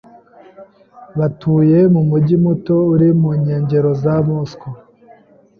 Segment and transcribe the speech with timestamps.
[1.17, 4.69] Batuye mu mujyi muto uri mu nkengero za Moscou.